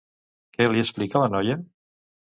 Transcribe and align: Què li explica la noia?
Què 0.57 0.67
li 0.71 0.83
explica 0.85 1.23
la 1.27 1.31
noia? 1.37 1.63